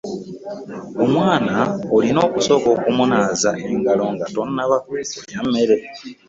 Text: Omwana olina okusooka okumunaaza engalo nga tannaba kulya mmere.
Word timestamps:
Omwana 1.03 1.55
olina 1.95 2.19
okusooka 2.27 2.67
okumunaaza 2.75 3.51
engalo 3.69 4.05
nga 4.13 4.25
tannaba 4.33 4.75
kulya 4.85 5.39
mmere. 5.45 5.77